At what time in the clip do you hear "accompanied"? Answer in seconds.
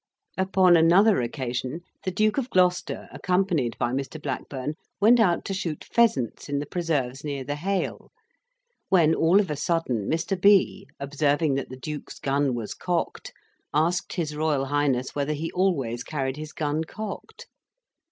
3.11-3.77